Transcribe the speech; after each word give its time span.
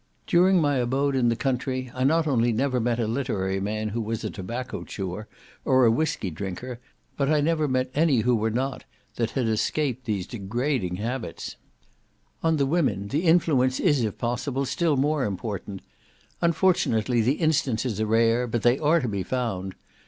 During 0.25 0.59
my 0.59 0.77
abode 0.77 1.15
in 1.15 1.29
the 1.29 1.35
country 1.35 1.91
I 1.93 2.03
not 2.03 2.25
only 2.25 2.51
never 2.51 2.79
met 2.79 2.99
a 2.99 3.05
literary 3.05 3.59
man 3.59 3.89
who 3.89 4.01
was 4.01 4.23
a 4.23 4.31
tobacco 4.31 4.83
chewer 4.83 5.27
or 5.63 5.85
a 5.85 5.91
whiskey 5.91 6.31
drinker, 6.31 6.79
but 7.17 7.29
I 7.29 7.39
never 7.39 7.67
met 7.67 7.91
any 7.93 8.21
who 8.21 8.35
were 8.35 8.49
not, 8.49 8.83
that 9.17 9.29
had 9.37 9.47
escaped 9.47 10.05
these 10.05 10.25
degrading 10.25 10.95
habits. 10.95 11.55
On 12.41 12.57
the 12.57 12.65
women, 12.65 13.09
the 13.09 13.25
influence 13.25 13.79
is, 13.79 14.03
if 14.03 14.17
possible, 14.17 14.65
still 14.65 14.97
more 14.97 15.23
important; 15.23 15.81
unfortunately, 16.41 17.21
the 17.21 17.33
instances 17.35 18.01
are 18.01 18.07
rare, 18.07 18.47
but 18.47 18.63
they 18.63 18.79
are 18.79 19.01
to 19.01 19.07
be 19.07 19.21
found. 19.21 19.75